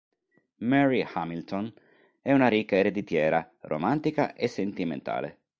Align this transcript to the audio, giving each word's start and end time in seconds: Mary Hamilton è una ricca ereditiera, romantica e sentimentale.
Mary 0.63 1.03
Hamilton 1.13 1.71
è 2.23 2.33
una 2.33 2.47
ricca 2.47 2.75
ereditiera, 2.75 3.47
romantica 3.59 4.33
e 4.33 4.47
sentimentale. 4.47 5.41